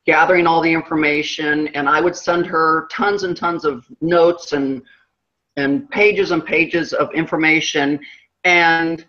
gathering 0.09 0.47
all 0.47 0.63
the 0.63 0.73
information 0.73 1.69
and 1.69 1.87
I 1.87 2.01
would 2.01 2.17
send 2.17 2.47
her 2.47 2.89
tons 2.91 3.25
and 3.25 3.37
tons 3.37 3.67
of 3.67 3.87
notes 4.01 4.55
and 4.55 4.83
and 5.57 5.91
pages 5.91 6.31
and 6.31 6.43
pages 6.45 6.95
of 6.95 7.13
information 7.13 8.01
and 8.45 9.05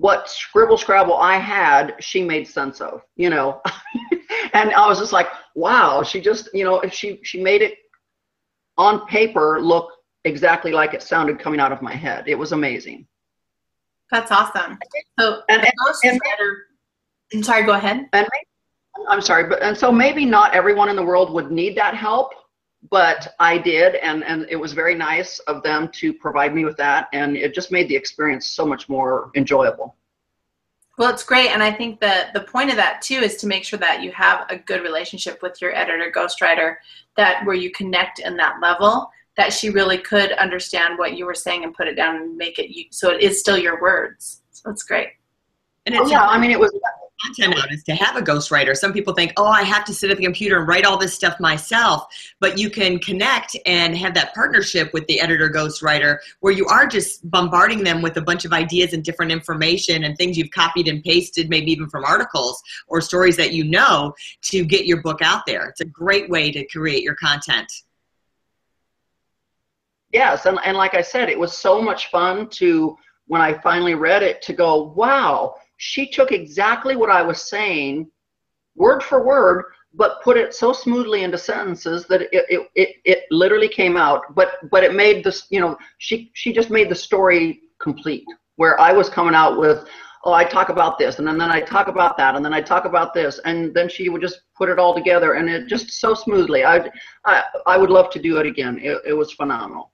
what 0.00 0.30
scribble 0.30 0.78
scrabble 0.78 1.16
I 1.16 1.36
had, 1.36 1.94
she 2.00 2.24
made 2.24 2.48
sense 2.48 2.80
of, 2.80 3.02
you 3.16 3.28
know. 3.28 3.60
and 4.54 4.72
I 4.72 4.88
was 4.88 4.98
just 4.98 5.12
like, 5.12 5.26
wow, 5.54 6.02
she 6.02 6.22
just, 6.22 6.48
you 6.54 6.64
know, 6.64 6.82
she 6.90 7.20
she 7.22 7.42
made 7.42 7.60
it 7.60 7.74
on 8.78 9.06
paper 9.06 9.60
look 9.60 9.90
exactly 10.24 10.72
like 10.72 10.94
it 10.94 11.02
sounded 11.02 11.38
coming 11.38 11.60
out 11.60 11.70
of 11.70 11.82
my 11.82 11.94
head. 11.94 12.24
It 12.28 12.34
was 12.34 12.52
amazing. 12.52 13.06
That's 14.10 14.32
awesome. 14.32 14.78
So, 15.18 15.42
and, 15.50 15.62
and, 15.62 15.72
and 16.02 16.20
I'm 17.34 17.42
sorry, 17.42 17.64
go 17.64 17.74
ahead. 17.74 18.08
And 18.14 18.26
maybe, 18.32 19.06
I'm 19.06 19.20
sorry, 19.20 19.48
but 19.48 19.62
and 19.62 19.76
so 19.76 19.92
maybe 19.92 20.24
not 20.24 20.54
everyone 20.54 20.88
in 20.88 20.96
the 20.96 21.04
world 21.04 21.30
would 21.34 21.50
need 21.52 21.76
that 21.76 21.94
help, 21.94 22.32
but 22.88 23.34
I 23.38 23.58
did, 23.58 23.96
and 23.96 24.24
and 24.24 24.46
it 24.48 24.56
was 24.56 24.72
very 24.72 24.94
nice 24.94 25.38
of 25.40 25.62
them 25.62 25.88
to 25.94 26.12
provide 26.12 26.54
me 26.54 26.64
with 26.64 26.76
that, 26.78 27.08
and 27.12 27.36
it 27.36 27.54
just 27.54 27.70
made 27.70 27.88
the 27.88 27.96
experience 27.96 28.50
so 28.52 28.64
much 28.64 28.88
more 28.88 29.30
enjoyable. 29.34 29.96
Well, 30.96 31.10
it's 31.10 31.22
great, 31.22 31.50
and 31.50 31.62
I 31.62 31.72
think 31.72 32.00
that 32.00 32.32
the 32.34 32.40
point 32.40 32.70
of 32.70 32.76
that 32.76 33.02
too 33.02 33.16
is 33.16 33.36
to 33.36 33.46
make 33.46 33.64
sure 33.64 33.78
that 33.78 34.02
you 34.02 34.12
have 34.12 34.46
a 34.50 34.56
good 34.56 34.82
relationship 34.82 35.42
with 35.42 35.60
your 35.60 35.74
editor, 35.74 36.10
ghostwriter, 36.14 36.76
that 37.16 37.44
where 37.44 37.54
you 37.54 37.70
connect 37.70 38.18
in 38.18 38.36
that 38.36 38.60
level, 38.60 39.10
that 39.36 39.52
she 39.52 39.70
really 39.70 39.98
could 39.98 40.32
understand 40.32 40.98
what 40.98 41.16
you 41.16 41.26
were 41.26 41.34
saying 41.34 41.64
and 41.64 41.74
put 41.74 41.88
it 41.88 41.94
down 41.94 42.16
and 42.16 42.36
make 42.36 42.58
it 42.58 42.70
you, 42.70 42.84
so 42.90 43.10
it 43.10 43.22
is 43.22 43.40
still 43.40 43.58
your 43.58 43.80
words. 43.80 44.42
So 44.50 44.70
it's 44.70 44.82
great. 44.82 45.08
And 45.86 45.94
oh, 45.94 46.02
it's, 46.02 46.08
oh, 46.08 46.12
yeah, 46.12 46.26
I 46.26 46.38
mean, 46.38 46.50
it 46.50 46.60
was 46.60 46.70
content 47.22 47.58
out 47.58 47.72
is 47.72 47.82
to 47.84 47.94
have 47.94 48.16
a 48.16 48.22
ghostwriter. 48.22 48.76
Some 48.76 48.92
people 48.92 49.14
think, 49.14 49.32
oh, 49.36 49.46
I 49.46 49.62
have 49.62 49.84
to 49.86 49.94
sit 49.94 50.10
at 50.10 50.16
the 50.16 50.24
computer 50.24 50.58
and 50.58 50.68
write 50.68 50.84
all 50.84 50.98
this 50.98 51.14
stuff 51.14 51.38
myself. 51.40 52.06
But 52.40 52.58
you 52.58 52.70
can 52.70 52.98
connect 52.98 53.56
and 53.66 53.96
have 53.96 54.14
that 54.14 54.34
partnership 54.34 54.92
with 54.92 55.06
the 55.06 55.20
editor 55.20 55.48
ghostwriter 55.48 56.18
where 56.40 56.52
you 56.52 56.66
are 56.66 56.86
just 56.86 57.28
bombarding 57.30 57.84
them 57.84 58.02
with 58.02 58.16
a 58.16 58.22
bunch 58.22 58.44
of 58.44 58.52
ideas 58.52 58.92
and 58.92 59.04
different 59.04 59.32
information 59.32 60.04
and 60.04 60.16
things 60.16 60.36
you've 60.36 60.50
copied 60.50 60.88
and 60.88 61.02
pasted, 61.02 61.48
maybe 61.48 61.70
even 61.72 61.88
from 61.88 62.04
articles 62.04 62.62
or 62.88 63.00
stories 63.00 63.36
that 63.36 63.52
you 63.52 63.64
know 63.64 64.14
to 64.42 64.64
get 64.64 64.86
your 64.86 65.02
book 65.02 65.22
out 65.22 65.46
there. 65.46 65.68
It's 65.68 65.80
a 65.80 65.86
great 65.86 66.28
way 66.30 66.50
to 66.52 66.64
create 66.66 67.02
your 67.02 67.14
content. 67.16 67.70
Yes, 70.12 70.46
and, 70.46 70.58
and 70.64 70.76
like 70.76 70.94
I 70.94 71.02
said, 71.02 71.28
it 71.28 71.38
was 71.38 71.56
so 71.56 71.80
much 71.80 72.10
fun 72.10 72.48
to 72.50 72.96
when 73.28 73.40
I 73.40 73.54
finally 73.60 73.94
read 73.94 74.24
it 74.24 74.42
to 74.42 74.52
go, 74.52 74.92
wow, 74.96 75.54
she 75.80 76.06
took 76.06 76.30
exactly 76.30 76.94
what 76.94 77.08
I 77.08 77.22
was 77.22 77.48
saying, 77.48 78.10
word 78.76 79.02
for 79.02 79.24
word, 79.24 79.64
but 79.94 80.22
put 80.22 80.36
it 80.36 80.54
so 80.54 80.74
smoothly 80.74 81.24
into 81.24 81.38
sentences 81.38 82.04
that 82.08 82.20
it, 82.20 82.28
it, 82.32 82.70
it, 82.74 82.96
it 83.06 83.24
literally 83.30 83.68
came 83.68 83.96
out. 83.96 84.34
But 84.34 84.50
but 84.70 84.84
it 84.84 84.94
made 84.94 85.24
this, 85.24 85.46
you 85.48 85.58
know, 85.58 85.78
she 85.96 86.30
she 86.34 86.52
just 86.52 86.68
made 86.70 86.90
the 86.90 86.94
story 86.94 87.62
complete. 87.80 88.24
Where 88.56 88.78
I 88.78 88.92
was 88.92 89.08
coming 89.08 89.34
out 89.34 89.58
with, 89.58 89.88
oh, 90.26 90.34
I 90.34 90.44
talk 90.44 90.68
about 90.68 90.98
this, 90.98 91.18
and 91.18 91.26
then, 91.26 91.38
then 91.38 91.50
I 91.50 91.62
talk 91.62 91.88
about 91.88 92.18
that, 92.18 92.36
and 92.36 92.44
then 92.44 92.52
I 92.52 92.60
talk 92.60 92.84
about 92.84 93.14
this, 93.14 93.40
and 93.46 93.72
then 93.72 93.88
she 93.88 94.10
would 94.10 94.20
just 94.20 94.42
put 94.54 94.68
it 94.68 94.78
all 94.78 94.94
together, 94.94 95.32
and 95.32 95.48
it 95.48 95.66
just 95.66 95.92
so 95.92 96.12
smoothly. 96.12 96.62
I 96.62 96.90
I, 97.24 97.42
I 97.64 97.78
would 97.78 97.90
love 97.90 98.10
to 98.10 98.18
do 98.20 98.36
it 98.36 98.44
again. 98.46 98.78
It, 98.82 98.98
it 99.06 99.14
was 99.14 99.32
phenomenal. 99.32 99.92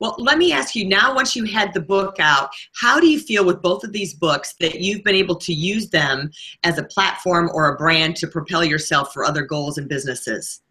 Well, 0.00 0.16
let 0.18 0.38
me 0.38 0.50
ask 0.50 0.74
you 0.74 0.88
now, 0.88 1.14
once 1.14 1.36
you 1.36 1.44
had 1.44 1.74
the 1.74 1.80
book 1.80 2.16
out, 2.18 2.48
how 2.74 2.98
do 2.98 3.06
you 3.06 3.20
feel 3.20 3.44
with 3.44 3.60
both 3.60 3.84
of 3.84 3.92
these 3.92 4.14
books 4.14 4.54
that 4.58 4.80
you've 4.80 5.04
been 5.04 5.14
able 5.14 5.36
to 5.36 5.52
use 5.52 5.90
them 5.90 6.30
as 6.64 6.78
a 6.78 6.84
platform 6.84 7.50
or 7.52 7.74
a 7.74 7.76
brand 7.76 8.16
to 8.16 8.26
propel 8.26 8.64
yourself 8.64 9.12
for 9.12 9.26
other 9.26 9.42
goals 9.42 9.76
and 9.76 9.90
businesses? 9.90 10.62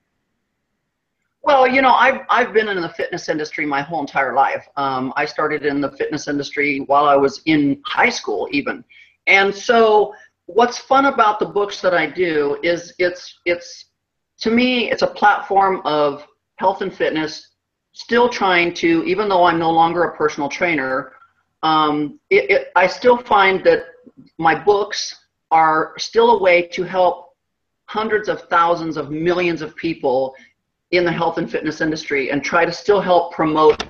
Well, 1.44 1.68
you 1.68 1.84
know, 1.84 1.94
I've, 1.94 2.22
I've 2.30 2.54
been 2.54 2.68
in 2.70 2.82
the 2.82 2.90
fitness 2.90 3.30
industry 3.30 3.68
my 3.68 3.84
whole 3.84 4.02
entire 4.02 4.34
life. 4.34 4.68
Um, 4.78 5.14
I 5.16 5.26
started 5.26 5.64
in 5.64 5.80
the 5.80 5.92
fitness 5.92 6.28
industry 6.28 6.80
while 6.88 7.06
I 7.06 7.16
was 7.16 7.42
in 7.46 7.82
high 7.86 8.10
school, 8.10 8.50
even. 8.52 8.84
And 9.28 9.54
so, 9.54 10.14
what's 10.48 10.80
fun 10.80 11.06
about 11.06 11.40
the 11.40 11.46
books 11.46 11.82
that 11.82 11.94
I 11.94 12.08
do 12.08 12.58
is 12.64 12.96
it's, 12.98 13.40
it's 13.46 13.86
to 14.40 14.50
me, 14.50 14.90
it's 14.90 15.04
a 15.04 15.08
platform 15.08 15.82
of 15.86 16.26
health 16.56 16.82
and 16.82 16.92
fitness 16.92 17.50
still 17.94 18.30
trying 18.30 18.74
to, 18.76 19.04
even 19.06 19.30
though 19.30 19.44
I'm 19.44 19.60
no 19.60 19.72
longer 19.72 20.04
a 20.04 20.16
personal 20.16 20.50
trainer, 20.50 21.14
um, 21.64 22.20
it, 22.30 22.50
it, 22.50 22.68
I 22.76 22.88
still 22.88 23.18
find 23.18 23.64
that 23.64 23.86
my 24.38 24.56
books 24.56 25.26
are 25.52 25.94
still 25.98 26.38
a 26.38 26.42
way 26.42 26.62
to 26.62 26.84
help 26.84 27.36
hundreds 27.86 28.30
of 28.30 28.42
thousands 28.50 28.98
of 28.98 29.10
millions 29.10 29.62
of 29.62 29.76
people 29.76 30.36
in 30.92 31.04
the 31.04 31.12
health 31.12 31.38
and 31.38 31.50
fitness 31.50 31.82
industry 31.82 32.32
and 32.32 32.44
try 32.44 32.66
to 32.66 32.72
still 32.72 33.02
help 33.02 33.34
promote 33.34 33.84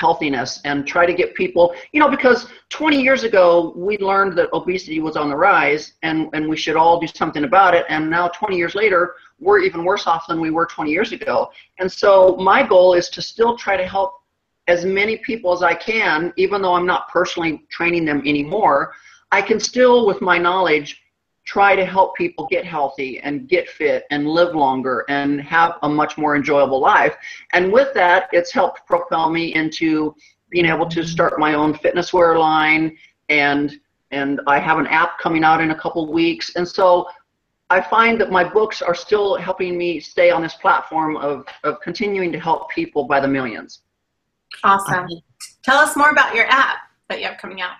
healthiness 0.00 0.60
and 0.64 0.86
try 0.86 1.04
to 1.04 1.12
get 1.12 1.34
people, 1.34 1.74
you 1.92 2.00
know, 2.00 2.08
because 2.08 2.48
20 2.70 3.00
years 3.00 3.22
ago 3.22 3.74
we 3.76 3.98
learned 3.98 4.36
that 4.38 4.48
obesity 4.54 4.98
was 4.98 5.14
on 5.14 5.28
the 5.28 5.36
rise 5.36 5.92
and, 6.02 6.30
and 6.32 6.48
we 6.48 6.56
should 6.56 6.74
all 6.74 6.98
do 6.98 7.06
something 7.06 7.44
about 7.44 7.74
it. 7.74 7.84
And 7.90 8.08
now 8.08 8.28
20 8.28 8.56
years 8.56 8.74
later, 8.74 9.14
we're 9.38 9.60
even 9.60 9.84
worse 9.84 10.06
off 10.06 10.26
than 10.26 10.40
we 10.40 10.50
were 10.50 10.64
20 10.64 10.90
years 10.90 11.12
ago. 11.12 11.50
And 11.78 11.92
so 11.92 12.36
my 12.36 12.66
goal 12.66 12.94
is 12.94 13.10
to 13.10 13.20
still 13.20 13.58
try 13.58 13.76
to 13.76 13.86
help 13.86 14.14
as 14.68 14.86
many 14.86 15.18
people 15.18 15.52
as 15.52 15.62
I 15.62 15.74
can, 15.74 16.32
even 16.36 16.62
though 16.62 16.74
I'm 16.74 16.86
not 16.86 17.10
personally 17.10 17.66
training 17.70 18.06
them 18.06 18.22
anymore. 18.24 18.94
I 19.32 19.42
can 19.42 19.60
still, 19.60 20.06
with 20.06 20.22
my 20.22 20.38
knowledge, 20.38 21.02
try 21.50 21.74
to 21.74 21.84
help 21.84 22.14
people 22.14 22.46
get 22.48 22.64
healthy 22.64 23.18
and 23.18 23.48
get 23.48 23.68
fit 23.68 24.04
and 24.12 24.28
live 24.28 24.54
longer 24.54 25.04
and 25.08 25.40
have 25.40 25.78
a 25.82 25.88
much 25.88 26.16
more 26.16 26.36
enjoyable 26.36 26.80
life. 26.80 27.16
And 27.52 27.72
with 27.72 27.92
that, 27.94 28.28
it's 28.30 28.52
helped 28.52 28.86
propel 28.86 29.30
me 29.30 29.52
into 29.54 30.14
being 30.48 30.64
able 30.64 30.88
to 30.88 31.04
start 31.04 31.40
my 31.40 31.54
own 31.54 31.74
fitness 31.74 32.12
wear 32.12 32.38
line 32.38 32.96
and 33.28 33.80
and 34.12 34.40
I 34.46 34.60
have 34.60 34.78
an 34.78 34.86
app 34.86 35.18
coming 35.18 35.42
out 35.42 35.60
in 35.60 35.72
a 35.72 35.74
couple 35.74 36.12
weeks. 36.12 36.54
And 36.54 36.66
so 36.66 37.08
I 37.68 37.80
find 37.80 38.20
that 38.20 38.30
my 38.30 38.44
books 38.44 38.80
are 38.80 38.94
still 38.94 39.36
helping 39.36 39.76
me 39.76 39.98
stay 39.98 40.30
on 40.30 40.42
this 40.42 40.54
platform 40.54 41.16
of, 41.16 41.46
of 41.62 41.80
continuing 41.80 42.30
to 42.32 42.40
help 42.40 42.70
people 42.70 43.04
by 43.04 43.20
the 43.20 43.28
millions. 43.28 43.82
Awesome. 44.64 45.08
Tell 45.64 45.78
us 45.78 45.96
more 45.96 46.10
about 46.10 46.34
your 46.34 46.46
app 46.46 46.78
that 47.08 47.20
you 47.20 47.26
have 47.26 47.38
coming 47.38 47.60
out. 47.60 47.76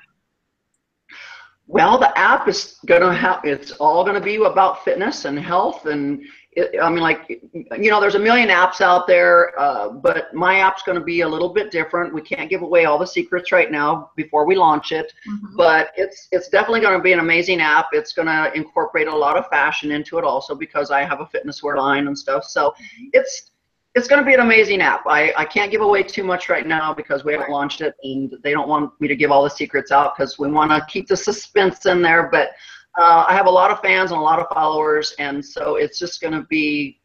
Well, 1.72 1.98
the 1.98 2.16
app 2.18 2.48
is 2.48 2.80
going 2.86 3.02
to 3.02 3.14
have, 3.14 3.42
it's 3.44 3.70
all 3.72 4.02
going 4.02 4.16
to 4.16 4.20
be 4.20 4.34
about 4.36 4.84
fitness 4.84 5.24
and 5.24 5.38
health 5.38 5.86
and 5.86 6.20
it, 6.52 6.82
I 6.82 6.90
mean, 6.90 6.98
like, 6.98 7.28
you 7.28 7.90
know, 7.90 8.00
there's 8.00 8.16
a 8.16 8.18
million 8.18 8.48
apps 8.48 8.80
out 8.80 9.06
there, 9.06 9.58
uh, 9.58 9.90
but 9.90 10.34
my 10.34 10.58
app's 10.58 10.82
going 10.82 10.98
to 10.98 11.04
be 11.04 11.20
a 11.20 11.28
little 11.28 11.50
bit 11.50 11.70
different. 11.70 12.12
We 12.12 12.22
can't 12.22 12.50
give 12.50 12.62
away 12.62 12.86
all 12.86 12.98
the 12.98 13.06
secrets 13.06 13.52
right 13.52 13.70
now 13.70 14.10
before 14.16 14.44
we 14.44 14.56
launch 14.56 14.90
it, 14.90 15.12
mm-hmm. 15.28 15.56
but 15.56 15.92
it's 15.96 16.26
it's 16.32 16.48
definitely 16.48 16.80
going 16.80 16.98
to 16.98 17.02
be 17.02 17.12
an 17.12 17.20
amazing 17.20 17.60
app. 17.60 17.90
It's 17.92 18.12
going 18.12 18.26
to 18.26 18.50
incorporate 18.56 19.06
a 19.06 19.16
lot 19.16 19.36
of 19.36 19.46
fashion 19.46 19.92
into 19.92 20.18
it 20.18 20.24
also 20.24 20.56
because 20.56 20.90
I 20.90 21.04
have 21.04 21.20
a 21.20 21.26
fitness 21.26 21.62
wear 21.62 21.76
line 21.76 22.08
and 22.08 22.18
stuff. 22.18 22.44
So 22.44 22.70
mm-hmm. 22.70 23.04
it's 23.12 23.49
it's 23.94 24.06
going 24.06 24.22
to 24.22 24.26
be 24.26 24.34
an 24.34 24.40
amazing 24.40 24.80
app. 24.80 25.02
I, 25.06 25.32
I 25.36 25.44
can't 25.44 25.70
give 25.70 25.80
away 25.80 26.02
too 26.02 26.22
much 26.22 26.48
right 26.48 26.66
now 26.66 26.94
because 26.94 27.24
we 27.24 27.32
haven't 27.32 27.50
launched 27.50 27.80
it 27.80 27.94
and 28.04 28.32
they 28.42 28.52
don't 28.52 28.68
want 28.68 28.92
me 29.00 29.08
to 29.08 29.16
give 29.16 29.32
all 29.32 29.42
the 29.42 29.50
secrets 29.50 29.90
out 29.90 30.16
because 30.16 30.38
we 30.38 30.50
want 30.50 30.70
to 30.70 30.84
keep 30.88 31.08
the 31.08 31.16
suspense 31.16 31.86
in 31.86 32.00
there. 32.00 32.28
But 32.30 32.50
uh, 32.98 33.24
I 33.28 33.34
have 33.34 33.46
a 33.46 33.50
lot 33.50 33.70
of 33.70 33.80
fans 33.80 34.12
and 34.12 34.20
a 34.20 34.22
lot 34.22 34.38
of 34.38 34.46
followers, 34.52 35.14
and 35.18 35.44
so 35.44 35.76
it's 35.76 35.98
just 35.98 36.20
going 36.20 36.34
to 36.34 36.42
be, 36.42 37.00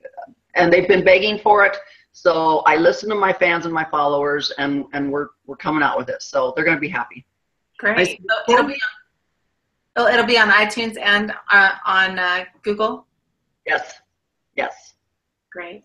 and 0.55 0.71
they've 0.71 0.87
been 0.87 1.03
begging 1.03 1.39
for 1.39 1.65
it. 1.65 1.77
So 2.11 2.59
I 2.65 2.77
listen 2.77 3.09
to 3.09 3.15
my 3.15 3.33
fans 3.33 3.65
and 3.65 3.73
my 3.73 3.85
followers, 3.85 4.51
and 4.57 4.85
and 4.93 5.11
we're 5.11 5.29
we're 5.45 5.57
coming 5.57 5.83
out 5.83 5.97
with 5.97 6.09
it. 6.09 6.21
So 6.21 6.53
they're 6.55 6.65
going 6.65 6.77
to 6.77 6.81
be 6.81 6.89
happy. 6.89 7.25
Great. 7.77 8.21
So 8.47 8.53
it'll 8.53 8.65
be 8.65 8.79
on, 9.97 10.13
it'll 10.13 10.25
be 10.25 10.37
on 10.39 10.49
iTunes 10.49 10.97
and 10.99 11.33
uh, 11.51 11.71
on 11.85 12.17
uh, 12.17 12.45
Google. 12.63 13.05
Yes. 13.65 13.95
Yes. 14.55 14.93
Great. 15.51 15.83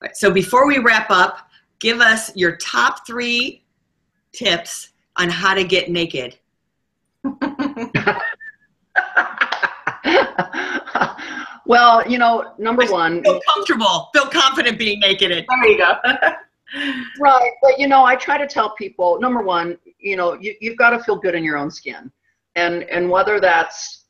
Right, 0.00 0.16
so 0.16 0.30
before 0.30 0.66
we 0.66 0.78
wrap 0.78 1.10
up, 1.10 1.48
give 1.80 2.00
us 2.00 2.34
your 2.36 2.56
top 2.56 3.06
three 3.06 3.64
tips 4.32 4.90
on 5.16 5.28
how 5.28 5.54
to 5.54 5.64
get 5.64 5.90
naked. 5.90 6.38
well, 11.66 12.08
you 12.08 12.18
know, 12.18 12.54
number 12.58 12.86
one, 12.86 13.24
feel 13.24 13.40
comfortable, 13.54 14.08
feel 14.14 14.26
confident 14.26 14.78
being 14.78 15.00
naked. 15.00 15.30
There 15.30 15.68
you 15.68 15.78
go. 15.78 15.94
right, 17.20 17.50
but 17.62 17.78
you 17.78 17.88
know, 17.88 18.04
I 18.04 18.14
try 18.14 18.38
to 18.38 18.46
tell 18.46 18.76
people, 18.76 19.18
number 19.20 19.42
one, 19.42 19.76
you 19.98 20.16
know, 20.16 20.34
you, 20.34 20.54
you've 20.60 20.76
got 20.76 20.90
to 20.90 21.02
feel 21.02 21.16
good 21.16 21.34
in 21.34 21.42
your 21.42 21.56
own 21.56 21.72
skin, 21.72 22.12
and 22.54 22.84
and 22.84 23.10
whether 23.10 23.40
that's 23.40 24.04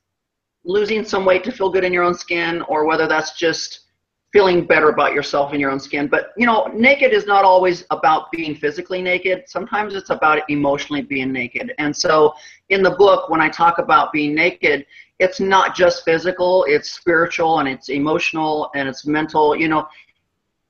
losing 0.65 1.03
some 1.05 1.25
weight 1.25 1.45
to 1.45 1.53
feel 1.53 1.71
good 1.71 1.85
in 1.85 1.95
your 1.95 2.03
own 2.05 2.15
skin, 2.15 2.61
or 2.63 2.85
whether 2.85 3.07
that's 3.07 3.39
just 3.39 3.87
feeling 4.33 4.67
better 4.67 4.91
about 4.91 5.15
yourself 5.15 5.55
in 5.55 5.61
your 5.61 5.71
own 5.71 5.81
skin. 5.81 6.07
But 6.07 6.33
you 6.37 6.47
know, 6.47 6.67
naked 6.75 7.13
is 7.13 7.27
not 7.27 7.45
always 7.45 7.85
about 7.91 8.31
being 8.31 8.55
physically 8.55 9.01
naked. 9.01 9.45
Sometimes 9.47 9.95
it's 9.95 10.11
about 10.11 10.49
emotionally 10.51 11.03
being 11.03 11.33
naked. 11.33 11.73
And 11.79 11.97
so 11.97 12.35
in 12.69 12.83
the 12.83 12.91
book, 12.91 13.31
when 13.31 13.41
I 13.41 13.49
talk 13.49 13.79
about 13.79 14.13
being 14.13 14.35
naked, 14.35 14.85
it's 15.19 15.41
not 15.41 15.75
just 15.75 16.05
physical, 16.05 16.65
it's 16.69 16.91
spiritual 16.91 17.59
and 17.59 17.69
it's 17.69 17.89
emotional 17.89 18.71
and 18.75 18.89
it's 18.89 19.07
mental. 19.07 19.57
You 19.57 19.69
know, 19.69 19.89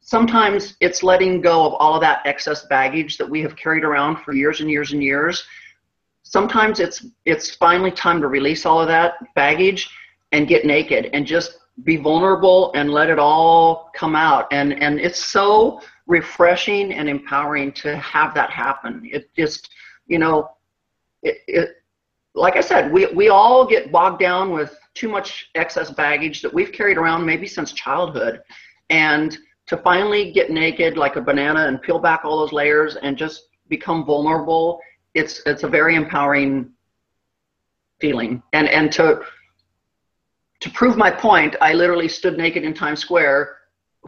sometimes 0.01 0.77
it's 0.81 1.03
letting 1.03 1.41
go 1.41 1.67
of 1.67 1.75
all 1.75 1.95
of 1.95 2.01
that 2.01 2.23
excess 2.25 2.65
baggage 2.67 3.19
that 3.19 3.29
we 3.29 3.43
have 3.43 3.57
carried 3.57 3.85
around 3.85 4.19
for 4.23 4.33
years 4.33 4.61
and 4.61 4.71
years 4.71 4.93
and 4.93 5.03
years. 5.03 5.45
Sometimes 6.23 6.79
it's 6.79 7.07
it's 7.25 7.55
finally 7.55 7.91
time 7.91 8.21
to 8.21 8.29
release 8.29 8.65
all 8.65 8.81
of 8.81 8.89
that 8.89 9.15
baggage 9.35 9.91
and 10.33 10.47
get 10.47 10.65
naked 10.65 11.11
and 11.13 11.27
just 11.27 11.59
be 11.85 11.97
vulnerable 11.97 12.73
and 12.75 12.91
let 12.91 13.09
it 13.09 13.19
all 13.19 13.91
come 13.95 14.17
out. 14.17 14.47
And 14.53 14.83
and 14.83 15.01
it's 15.01 15.25
so 15.25 15.81
refreshing 16.07 16.93
and 16.95 17.09
empowering 17.09 17.73
to 17.73 17.97
have 17.99 18.35
that 18.35 18.51
happen. 18.51 19.09
It 19.13 19.31
just, 19.37 19.71
you 20.07 20.19
know, 20.19 20.51
it, 21.23 21.39
it 21.47 21.77
like 22.35 22.57
I 22.57 22.61
said, 22.61 22.93
we, 22.93 23.07
we 23.07 23.29
all 23.29 23.67
get 23.67 23.93
bogged 23.93 24.21
down 24.21 24.53
with 24.53 24.77
too 24.95 25.09
much 25.09 25.51
excess 25.55 25.91
baggage 25.91 26.41
that 26.43 26.53
we've 26.53 26.73
carried 26.73 26.97
around 26.97 27.27
maybe 27.27 27.47
since 27.47 27.73
childhood. 27.73 28.41
And 28.91 29.37
to 29.67 29.77
finally 29.77 30.33
get 30.33 30.51
naked 30.51 30.97
like 30.97 31.17
a 31.17 31.21
banana 31.21 31.67
and 31.67 31.83
peel 31.83 31.99
back 31.99 32.25
all 32.25 32.39
those 32.39 32.53
layers 32.53 32.97
and 32.97 33.17
just 33.17 33.49
become 33.69 34.05
vulnerable, 34.05 34.81
it's 35.15 35.43
it's 35.47 35.63
a 35.63 35.69
very 35.69 35.95
empowering 35.95 36.71
feeling. 38.01 38.43
And 38.53 38.69
and 38.69 38.91
to 38.93 39.21
to 40.61 40.71
prove 40.71 40.97
my 40.97 41.11
point, 41.11 41.57
I 41.61 41.73
literally 41.73 42.09
stood 42.09 42.37
naked 42.37 42.65
in 42.65 42.75
Times 42.75 43.01
Square 43.01 43.57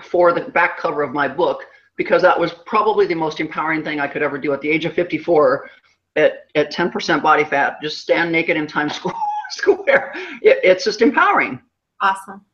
for 0.00 0.32
the 0.32 0.42
back 0.42 0.78
cover 0.78 1.02
of 1.02 1.12
my 1.12 1.28
book 1.28 1.64
because 1.96 2.22
that 2.22 2.38
was 2.38 2.52
probably 2.66 3.06
the 3.06 3.14
most 3.14 3.40
empowering 3.40 3.84
thing 3.84 4.00
I 4.00 4.08
could 4.08 4.22
ever 4.22 4.38
do 4.38 4.52
at 4.52 4.60
the 4.60 4.70
age 4.70 4.84
of 4.84 4.94
54 4.94 5.68
at, 6.16 6.46
at 6.54 6.72
10% 6.72 7.22
body 7.22 7.44
fat, 7.44 7.76
just 7.82 7.98
stand 7.98 8.32
naked 8.32 8.56
in 8.56 8.66
Times 8.66 9.00
Square. 9.50 10.12
It, 10.42 10.58
it's 10.62 10.84
just 10.84 11.02
empowering. 11.02 11.60
Awesome. 12.00 12.44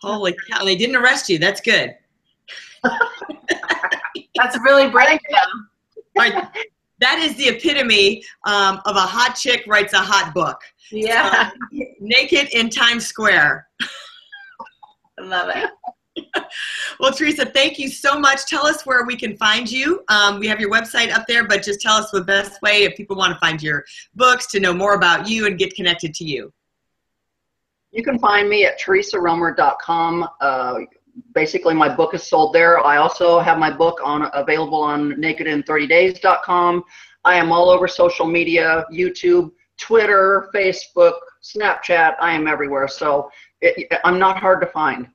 Holy 0.00 0.34
cow, 0.50 0.64
they 0.64 0.76
didn't 0.76 0.96
arrest 0.96 1.28
you. 1.28 1.38
That's 1.38 1.60
good. 1.60 1.94
That's 4.36 4.58
really 4.64 4.88
brave. 4.88 5.18
right. 6.16 6.48
That 7.00 7.18
is 7.18 7.34
the 7.36 7.48
epitome 7.48 8.22
um, 8.44 8.80
of 8.84 8.96
a 8.96 9.00
hot 9.00 9.34
chick 9.34 9.64
writes 9.66 9.92
a 9.92 9.98
hot 9.98 10.34
book. 10.34 10.60
Yeah. 10.92 11.50
Uh, 11.52 11.84
naked 12.00 12.48
in 12.52 12.68
Times 12.68 13.06
Square. 13.06 13.68
I 15.18 15.22
love 15.22 15.50
it. 15.54 15.70
well, 17.00 17.12
Teresa, 17.12 17.46
thank 17.46 17.78
you 17.78 17.88
so 17.88 18.18
much. 18.18 18.46
Tell 18.46 18.66
us 18.66 18.84
where 18.84 19.04
we 19.04 19.16
can 19.16 19.36
find 19.36 19.70
you. 19.70 20.02
Um, 20.08 20.38
we 20.38 20.46
have 20.48 20.60
your 20.60 20.70
website 20.70 21.10
up 21.10 21.26
there, 21.26 21.46
but 21.46 21.62
just 21.62 21.80
tell 21.80 21.94
us 21.94 22.10
the 22.10 22.22
best 22.22 22.60
way 22.62 22.84
if 22.84 22.96
people 22.96 23.16
want 23.16 23.32
to 23.32 23.38
find 23.38 23.62
your 23.62 23.84
books, 24.14 24.46
to 24.48 24.60
know 24.60 24.74
more 24.74 24.94
about 24.94 25.28
you, 25.28 25.46
and 25.46 25.58
get 25.58 25.74
connected 25.74 26.14
to 26.14 26.24
you. 26.24 26.52
You 27.92 28.04
can 28.04 28.18
find 28.18 28.48
me 28.48 28.64
at 28.66 28.80
teresaroemer.com. 28.80 30.28
Uh, 30.40 30.78
basically, 31.34 31.74
my 31.74 31.88
book 31.88 32.14
is 32.14 32.22
sold 32.22 32.52
there. 32.52 32.84
I 32.84 32.96
also 32.98 33.40
have 33.40 33.58
my 33.58 33.70
book 33.70 34.00
on 34.04 34.30
available 34.34 34.82
on 34.82 35.12
nakedin30days.com. 35.14 36.84
I 37.24 37.34
am 37.34 37.52
all 37.52 37.68
over 37.70 37.86
social 37.86 38.26
media, 38.26 38.84
YouTube, 38.92 39.52
Twitter, 39.78 40.50
Facebook, 40.54 41.14
Snapchat. 41.42 42.14
I 42.20 42.32
am 42.32 42.46
everywhere. 42.46 42.88
So 42.88 43.30
it, 43.60 43.92
I'm 44.04 44.18
not 44.18 44.38
hard 44.38 44.60
to 44.60 44.66
find. 44.66 45.08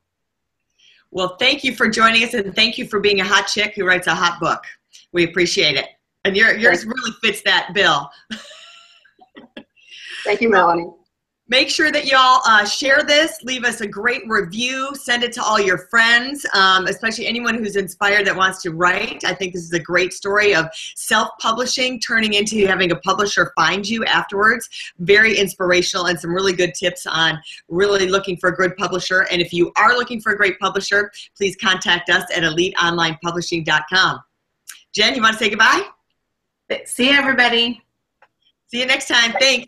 Well, 1.11 1.37
thank 1.37 1.63
you 1.63 1.75
for 1.75 1.87
joining 1.87 2.23
us, 2.23 2.33
and 2.33 2.53
thank 2.55 2.77
you 2.77 2.87
for 2.87 2.99
being 2.99 3.21
a 3.21 3.23
hot 3.23 3.47
chick 3.47 3.73
who 3.75 3.85
writes 3.85 4.07
a 4.07 4.15
hot 4.15 4.39
book. 4.39 4.61
We 5.13 5.23
appreciate 5.23 5.77
it, 5.77 5.87
and 6.25 6.35
your, 6.35 6.57
yours 6.57 6.85
really 6.85 7.11
fits 7.23 7.41
that 7.43 7.71
bill. 7.73 8.09
thank 10.25 10.41
you, 10.41 10.49
Melanie. 10.49 10.89
Make 11.47 11.69
sure 11.69 11.91
that 11.91 12.07
y'all 12.07 12.41
uh, 12.47 12.65
share 12.65 13.03
this, 13.03 13.37
leave 13.43 13.65
us 13.65 13.81
a 13.81 13.87
great 13.87 14.23
review, 14.27 14.95
send 14.95 15.21
it 15.21 15.31
to 15.33 15.43
all 15.43 15.59
your 15.59 15.77
friends, 15.77 16.43
um, 16.55 16.87
especially 16.87 17.27
anyone 17.27 17.53
who's 17.53 17.75
inspired 17.75 18.25
that 18.25 18.35
wants 18.35 18.63
to 18.63 18.71
write. 18.71 19.23
I 19.23 19.35
think 19.35 19.53
this 19.53 19.61
is 19.61 19.71
a 19.73 19.79
great 19.79 20.11
story 20.11 20.55
of 20.55 20.65
self 20.95 21.29
publishing 21.39 21.99
turning 21.99 22.33
into 22.33 22.65
having 22.65 22.91
a 22.91 22.95
publisher 22.95 23.53
find 23.55 23.87
you 23.87 24.03
afterwards. 24.05 24.67
Very 24.97 25.37
inspirational 25.37 26.07
and 26.07 26.19
some 26.19 26.33
really 26.33 26.53
good 26.53 26.73
tips 26.73 27.05
on 27.05 27.39
really 27.69 28.07
looking 28.07 28.37
for 28.37 28.49
a 28.49 28.55
good 28.55 28.75
publisher. 28.75 29.27
And 29.31 29.39
if 29.39 29.53
you 29.53 29.71
are 29.77 29.95
looking 29.95 30.21
for 30.21 30.31
a 30.31 30.37
great 30.37 30.57
publisher, 30.57 31.11
please 31.37 31.55
contact 31.55 32.09
us 32.09 32.23
at 32.35 32.41
eliteonlinepublishing.com. 32.41 34.19
Jen, 34.93 35.13
you 35.13 35.21
want 35.21 35.33
to 35.33 35.39
say 35.43 35.49
goodbye? 35.51 35.83
See 36.85 37.11
you, 37.11 37.15
everybody. 37.15 37.83
See 38.65 38.79
you 38.79 38.87
next 38.87 39.07
time. 39.07 39.33
Thanks. 39.39 39.67